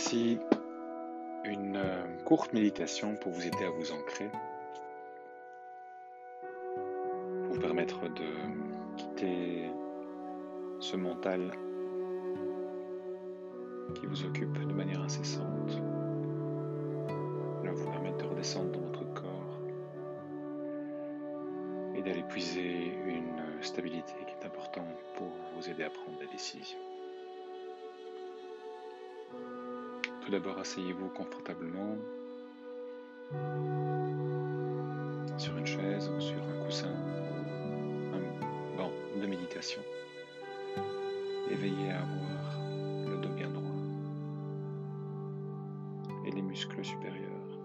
Voici 0.00 0.38
une 1.44 1.74
euh, 1.74 2.22
courte 2.24 2.52
méditation 2.52 3.16
pour 3.16 3.32
vous 3.32 3.44
aider 3.44 3.64
à 3.64 3.70
vous 3.70 3.90
ancrer, 3.90 4.30
pour 7.42 7.54
vous 7.54 7.60
permettre 7.60 8.02
de 8.02 8.96
quitter 8.96 9.68
ce 10.78 10.94
mental 10.94 11.50
qui 13.96 14.06
vous 14.06 14.24
occupe 14.24 14.64
de 14.68 14.72
manière 14.72 15.02
incessante, 15.02 15.82
de 17.64 17.70
vous 17.70 17.90
permettre 17.90 18.18
de 18.18 18.24
redescendre 18.24 18.70
dans 18.70 18.86
votre 18.86 19.14
corps 19.14 19.58
et 21.96 22.02
d'aller 22.02 22.22
puiser 22.28 22.92
une 23.04 23.42
stabilité 23.62 24.14
qui 24.28 24.34
est 24.40 24.46
importante 24.46 24.94
pour 25.16 25.32
vous 25.56 25.68
aider 25.68 25.82
à 25.82 25.90
prendre 25.90 26.20
des 26.20 26.28
décisions. 26.28 26.87
Tout 30.28 30.32
d'abord, 30.32 30.58
asseyez-vous 30.58 31.08
confortablement 31.08 31.96
sur 35.38 35.56
une 35.56 35.64
chaise 35.64 36.10
ou 36.14 36.20
sur 36.20 36.36
un 36.36 36.64
coussin 36.66 36.92
ou 38.12 38.14
un 38.14 38.76
banc 38.76 38.90
de 39.18 39.26
méditation 39.26 39.80
et 41.50 41.54
veillez 41.54 41.92
à 41.92 42.02
avoir 42.02 42.60
le 43.08 43.16
dos 43.22 43.30
bien 43.30 43.48
droit 43.48 43.72
et 46.26 46.30
les 46.30 46.42
muscles 46.42 46.84
supérieurs 46.84 47.62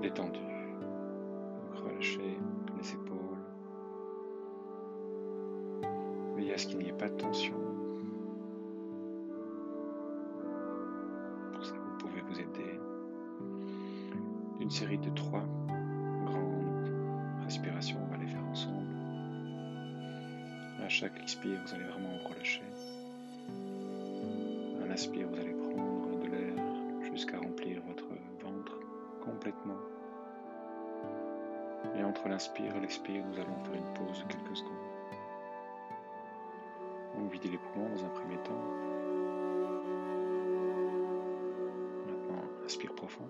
détendus. 0.00 0.40
Donc 0.40 1.84
relâchez 1.84 2.38
les 2.78 2.92
épaules. 2.94 3.36
Veillez 6.36 6.54
à 6.54 6.56
ce 6.56 6.68
qu'il 6.68 6.78
n'y 6.78 6.88
ait 6.88 6.92
pas 6.94 7.10
de 7.10 7.16
tension 7.18 7.67
d'une 14.68 14.76
série 14.76 14.98
de 14.98 15.08
trois 15.10 15.44
grandes 16.26 16.90
respirations. 17.42 17.96
On 18.04 18.10
va 18.12 18.18
les 18.18 18.26
faire 18.26 18.44
ensemble. 18.50 18.84
À 20.84 20.88
chaque 20.90 21.18
expire, 21.22 21.58
vous 21.64 21.74
allez 21.74 21.84
vraiment 21.84 22.10
vous 22.10 22.28
relâcher. 22.28 22.62
Un 24.84 24.90
inspire, 24.90 25.26
vous 25.26 25.40
allez 25.40 25.54
prendre 25.54 26.18
de 26.18 26.26
l'air 26.26 26.54
jusqu'à 27.10 27.38
remplir 27.38 27.80
votre 27.88 28.04
ventre 28.44 28.78
complètement. 29.24 29.78
Et 31.96 32.04
entre 32.04 32.28
l'inspire 32.28 32.76
et 32.76 32.80
l'expire, 32.80 33.24
nous 33.24 33.38
allons 33.38 33.64
faire 33.64 33.74
une 33.74 33.94
pause 33.94 34.18
de 34.18 34.24
quelques 34.30 34.56
secondes. 34.58 34.72
Vous 37.14 37.28
videz 37.30 37.48
les 37.48 37.58
poumons 37.58 37.88
dans 37.88 38.04
un 38.04 38.08
premier 38.08 38.36
temps. 38.42 38.64
Inspire 42.66 42.92
profond. 42.92 43.24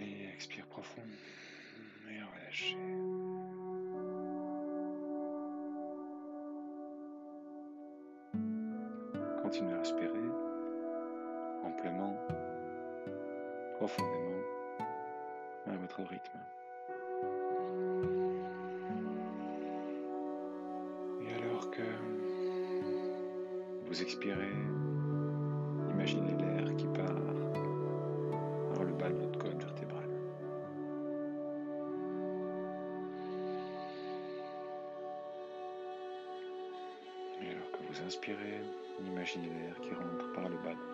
Et 0.00 0.28
expire 0.34 0.66
profond. 0.66 1.02
Et 2.10 2.20
relâchez. 2.22 2.76
Continuez 9.42 9.74
à 9.74 9.78
respirer 9.78 10.28
amplement, 11.64 12.16
profondément, 13.76 14.42
à 15.66 15.76
votre 15.76 16.02
rythme. 16.02 16.38
Vous 23.94 24.02
expirez, 24.02 24.50
imaginez 25.92 26.34
l'air 26.36 26.76
qui 26.76 26.86
part. 26.86 27.14
Par 28.74 28.82
le 28.82 28.92
bas 28.92 29.08
de 29.08 29.14
votre 29.14 29.38
colonne 29.38 29.60
vertébrale. 29.60 30.10
Et 37.40 37.50
alors 37.50 37.70
que 37.70 37.86
vous 37.88 38.04
inspirez, 38.04 38.62
imaginez 39.06 39.46
l'air 39.46 39.80
qui 39.80 39.90
rentre 39.90 40.32
par 40.32 40.48
le 40.48 40.56
bas 40.56 40.74
de 40.74 40.93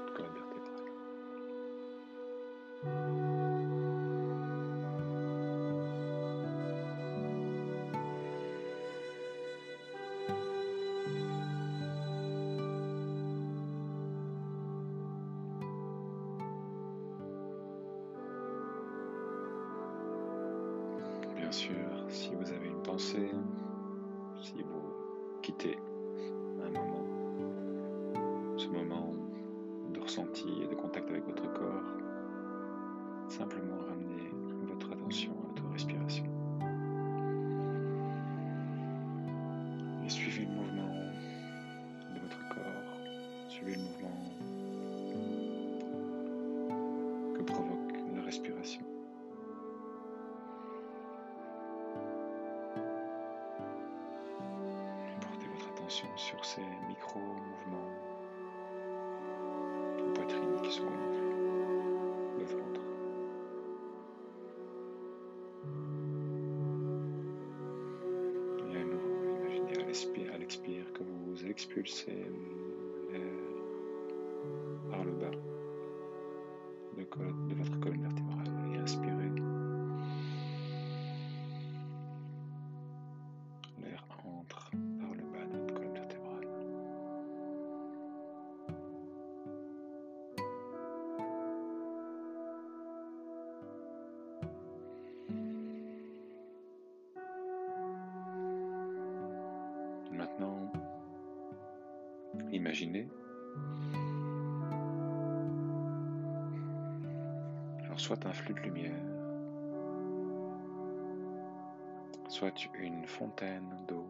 ce 28.61 28.69
moment 28.69 29.15
de 29.95 30.01
ressenti 30.01 30.47
et 30.63 30.67
de 30.67 30.75
contact 30.75 31.09
avec 31.09 31.25
votre 31.25 31.51
corps, 31.55 31.97
simplement 33.31 33.79
ramenez 33.89 34.31
votre 34.69 34.93
attention 34.93 35.33
à 35.33 35.49
votre 35.49 35.67
respiration. 35.73 36.25
Et 40.05 40.09
suivez 40.11 40.45
le 40.45 40.53
mouvement 40.53 40.95
de 42.15 42.21
votre 42.21 42.49
corps, 42.51 42.99
suivez 43.49 43.77
le 43.77 43.81
mouvement 43.81 44.21
que 47.35 47.43
provoque 47.43 47.95
la 48.15 48.23
respiration. 48.23 48.83
Portez 55.23 55.47
votre 55.55 55.69
attention 55.71 56.09
sur 56.17 56.45
ces 56.45 56.61
micro-mouvements 56.89 57.80
mismo. 60.71 61.10
Imaginez. 102.61 103.09
Alors 107.85 107.99
soit 107.99 108.27
un 108.27 108.33
flux 108.33 108.55
de 108.55 108.61
lumière, 108.61 108.93
soit 112.29 112.53
une 112.79 113.07
fontaine 113.07 113.71
d'eau, 113.89 114.07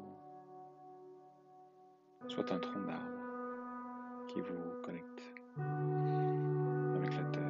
soit 2.26 2.50
un 2.52 2.58
tronc 2.58 2.80
d'arbre 2.80 4.26
qui 4.28 4.40
vous 4.40 4.82
connecte 4.82 5.22
avec 6.96 7.14
la 7.14 7.24
terre. 7.30 7.44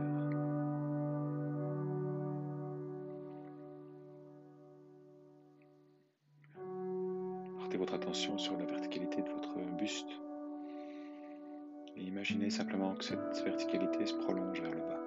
Portez 7.58 7.78
votre 7.78 7.94
attention 7.94 8.36
sur 8.36 8.56
la 8.58 8.69
imaginez 12.06 12.50
simplement 12.50 12.94
que 12.94 13.04
cette 13.04 13.42
verticalité 13.44 14.06
se 14.06 14.14
prolonge 14.14 14.60
vers 14.60 14.72
le 14.72 14.80
bas. 14.80 15.00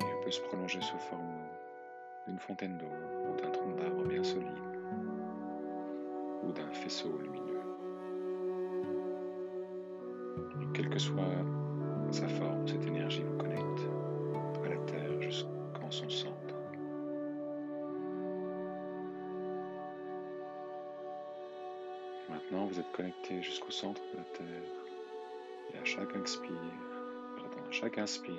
Elle 0.00 0.24
peut 0.24 0.30
se 0.30 0.40
prolonger 0.42 0.80
sous 0.80 0.98
forme 0.98 1.34
d'une 2.26 2.38
fontaine 2.38 2.76
d'eau 2.78 2.86
ou 2.86 3.40
d'un 3.40 3.50
tronc 3.50 3.74
d'arbre 3.76 4.04
bien 4.04 4.24
solide 4.24 4.48
ou 6.42 6.52
d'un 6.52 6.72
faisceau 6.72 7.18
lumineux. 7.18 7.46
quelle 10.76 10.90
que 10.90 10.98
soit 10.98 11.22
sa 12.10 12.28
forme, 12.28 12.68
cette 12.68 12.86
énergie 12.86 13.22
vous 13.22 13.38
connecte 13.38 13.88
à 14.64 14.68
la 14.68 14.76
Terre 14.86 15.22
jusqu'en 15.22 15.90
son 15.90 16.08
centre. 16.08 16.35
Maintenant, 22.36 22.66
vous 22.66 22.78
êtes 22.78 22.92
connecté 22.92 23.42
jusqu'au 23.42 23.70
centre 23.70 24.02
de 24.12 24.18
la 24.18 24.24
Terre. 24.24 24.62
Et 25.72 25.78
à 25.78 25.84
chaque 25.86 26.14
pardon, 27.34 27.66
à 27.66 27.72
chaque 27.72 27.96
inspire, 27.96 28.34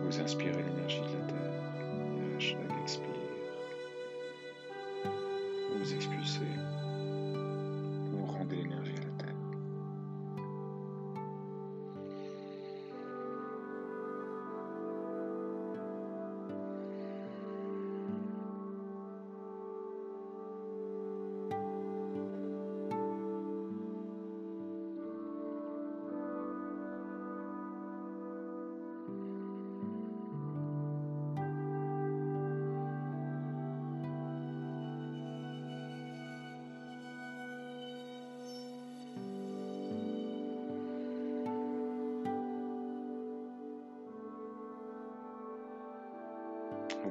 vous 0.00 0.18
inspirez 0.18 0.62
l'énergie 0.62 1.00
de 1.00 1.18
la 1.18 1.26
Terre. 1.26 1.35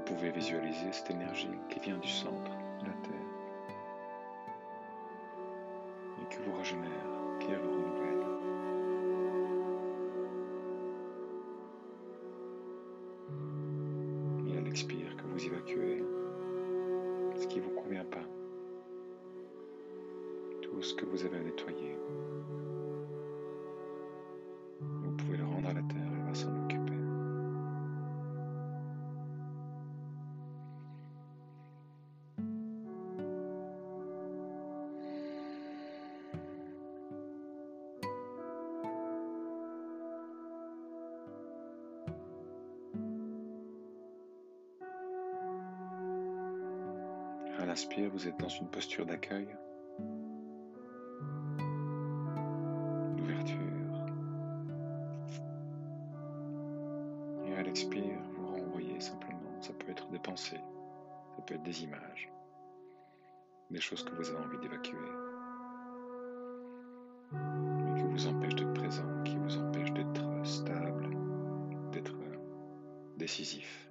Pouvez 0.06 0.30
visualiser 0.30 0.92
cette 0.92 1.10
énergie 1.10 1.50
qui 1.70 1.80
vient 1.80 1.98
du 1.98 2.08
centre 2.08 2.52
la 2.86 2.94
Terre 3.04 3.14
et 6.22 6.34
qui 6.34 6.38
vous 6.44 6.56
régénère, 6.56 6.90
qui 7.40 7.48
vous 7.48 7.72
renouvelle. 7.72 8.06
Et 14.48 14.58
à 14.58 14.62
l'expire, 14.62 15.18
que 15.18 15.24
vous 15.24 15.46
évacuez 15.46 16.04
ce 17.36 17.48
qui 17.48 17.58
ne 17.58 17.64
vous 17.64 17.72
convient 17.72 18.06
pas, 18.06 18.26
tout 20.62 20.82
ce 20.82 20.94
que 20.94 21.06
vous 21.06 21.26
avez 21.26 21.38
à 21.38 21.44
À 47.76 47.78
l'inspire, 47.78 48.10
vous 48.10 48.26
êtes 48.26 48.40
dans 48.40 48.48
une 48.48 48.70
posture 48.70 49.06
d'accueil, 49.06 49.50
d'ouverture. 53.18 53.58
Et 57.46 57.54
à 57.54 57.64
l'expire, 57.64 58.18
vous 58.38 58.48
renvoyez 58.48 58.98
simplement. 59.02 59.60
Ça 59.60 59.74
peut 59.74 59.92
être 59.92 60.08
des 60.08 60.20
pensées, 60.20 60.62
ça 61.36 61.42
peut 61.46 61.56
être 61.56 61.64
des 61.64 61.84
images, 61.84 62.32
des 63.70 63.82
choses 63.82 64.06
que 64.06 64.16
vous 64.16 64.30
avez 64.30 64.46
envie 64.46 64.60
d'évacuer, 64.60 64.98
mais 67.34 68.00
qui 68.00 68.08
vous 68.08 68.28
empêchent 68.28 68.56
d'être 68.56 68.74
présent, 68.74 69.24
qui 69.26 69.36
vous 69.36 69.58
empêchent 69.58 69.92
d'être 69.92 70.46
stable, 70.46 71.10
d'être 71.92 72.16
décisif. 73.18 73.85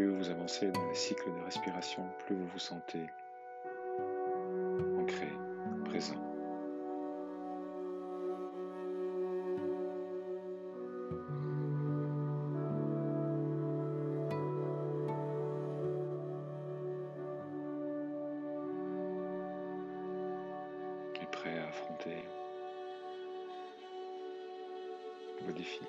Plus 0.00 0.08
vous 0.08 0.30
avancez 0.30 0.70
dans 0.70 0.88
les 0.88 0.94
cycles 0.94 1.30
de 1.30 1.44
respiration, 1.44 2.06
plus 2.24 2.34
vous 2.34 2.46
vous 2.46 2.58
sentez 2.58 3.06
ancré, 4.98 5.28
présent. 5.84 6.14
Prêt 21.32 21.58
à 21.58 21.68
affronter 21.68 22.16
vos 25.46 25.52
défis, 25.52 25.86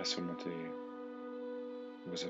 à 0.00 0.04
surmonter 0.04 0.50
vos 2.06 2.24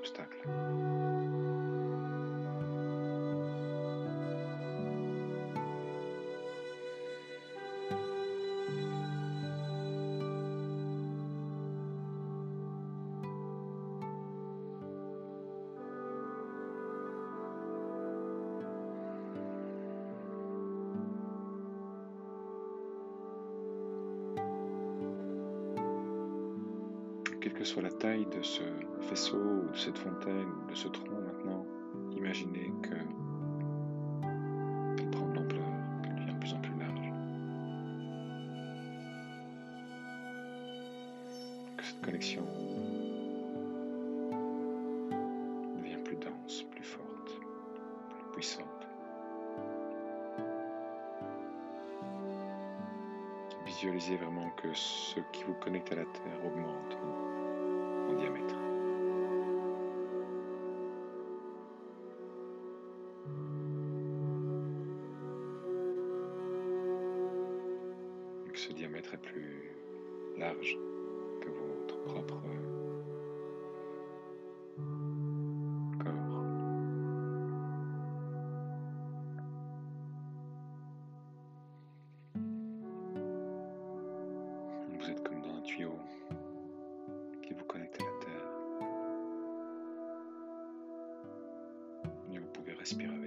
Quelle 27.53 27.59
que 27.61 27.67
soit 27.67 27.83
la 27.83 27.91
taille 27.91 28.25
de 28.25 28.41
ce 28.41 28.63
faisceau 29.03 29.37
ou 29.37 29.69
de 29.71 29.77
cette 29.77 29.99
fontaine 29.99 30.47
ou 30.49 30.71
de 30.71 30.75
ce 30.75 30.89
tronc 30.89 31.21
maintenant, 31.21 31.67
imaginez 32.17 32.73
elle 34.99 35.11
prend 35.11 35.29
de 35.29 35.35
l'ampleur, 35.35 35.69
qu'elle 36.03 36.15
devient 36.15 36.33
de 36.33 36.39
plus 36.39 36.55
en 36.55 36.61
plus 36.61 36.79
large. 36.79 37.13
Que 41.77 41.85
cette 41.85 42.01
connexion 42.01 42.43
devient 45.77 46.03
plus 46.05 46.17
dense, 46.17 46.63
plus 46.71 46.85
forte, 46.85 47.39
plus 48.09 48.33
puissante. 48.33 48.89
Visualisez 53.67 54.17
vraiment 54.17 54.49
que 54.57 54.73
ce 54.73 55.21
qui 55.33 55.45
vous 55.45 55.55
connecte 55.55 55.93
à 55.93 55.97
la 55.97 56.05
Terre 56.05 56.47
augmente 56.47 56.97
ce 68.63 68.73
diamètre 68.73 69.15
est 69.15 69.19
plus 69.19 69.73
large 70.39 70.79
que 71.41 71.49
votre 71.49 72.01
propre 72.05 72.41
corps. 75.99 76.45
Vous 84.91 85.11
êtes 85.11 85.25
comme 85.25 85.43
dans 85.43 85.57
un 85.57 85.63
tuyau 85.63 85.99
qui 87.43 87.55
vous 87.55 87.65
connecte 87.65 88.01
à 88.01 88.05
la 88.05 88.11
Terre. 88.25 88.49
Et 92.33 92.39
vous 92.39 92.47
pouvez 92.53 92.75
respirer 92.75 93.22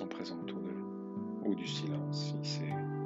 sont 0.00 0.06
présents 0.06 0.38
autour 0.40 0.60
de 0.60 0.70
vous, 0.70 1.50
ou 1.50 1.54
du 1.54 1.66
silence 1.66 2.32
si 2.32 2.34
c'est 2.42 2.99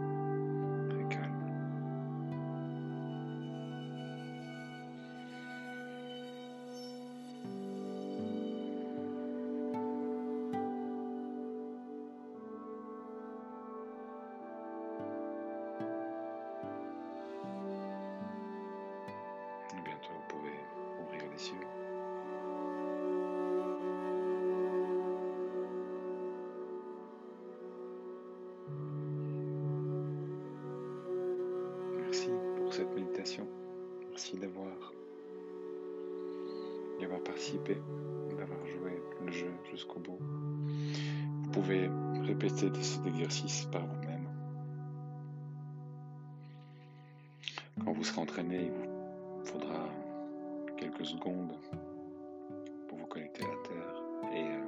D'avoir 34.40 34.92
d'y 36.98 37.04
avoir 37.04 37.20
participé, 37.22 37.76
d'avoir 38.36 38.66
joué 38.66 39.00
le 39.24 39.32
jeu 39.32 39.50
jusqu'au 39.70 40.00
bout. 40.00 40.18
Vous 41.42 41.50
pouvez 41.50 41.88
répéter 42.22 42.70
cet 42.82 43.06
exercice 43.06 43.66
par 43.66 43.86
vous-même. 43.86 44.28
Quand 47.84 47.92
vous 47.92 48.04
serez 48.04 48.20
entraîné, 48.20 48.66
il 48.66 48.70
vous 48.70 49.44
faudra 49.44 49.88
quelques 50.76 51.06
secondes 51.06 51.54
pour 52.88 52.98
vous 52.98 53.06
connecter 53.06 53.44
à 53.44 53.48
la 53.48 53.62
Terre 53.62 54.02
et 54.32 54.56
euh, 54.56 54.64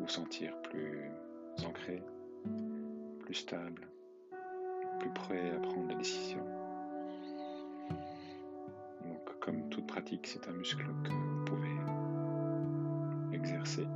vous 0.00 0.08
sentir 0.08 0.56
plus 0.62 1.10
ancré, 1.66 2.02
plus 3.20 3.34
stable, 3.34 3.88
plus 5.00 5.10
prêt 5.10 5.50
à 5.50 5.58
prendre 5.60 5.88
des 5.88 5.96
décisions. 5.96 6.55
Comme 9.46 9.68
toute 9.70 9.86
pratique, 9.86 10.26
c'est 10.26 10.48
un 10.48 10.52
muscle 10.52 10.84
que 11.04 11.10
vous 11.10 11.44
pouvez 11.44 11.76
exercer 13.32 13.86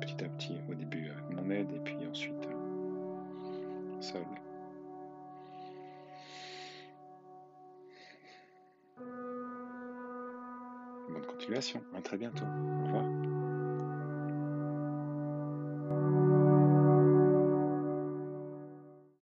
petit 0.00 0.24
à 0.24 0.28
petit, 0.30 0.56
au 0.70 0.74
début 0.74 1.10
avec 1.10 1.30
mon 1.30 1.50
aide 1.50 1.70
et 1.70 1.80
puis 1.80 1.96
ensuite 2.10 2.46
euh, 2.46 4.00
seul. 4.00 4.24
Bonne 11.10 11.26
continuation, 11.26 11.82
à 11.94 12.00
très 12.00 12.16
bientôt. 12.16 12.44
Au 12.44 12.84
revoir. 12.86 13.04